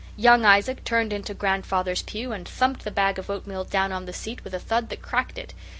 [0.17, 4.13] Young Isaac turned into grandfather's pew and thumped the bag of oatmeal down on the
[4.13, 5.53] seat with a thud that cracked it.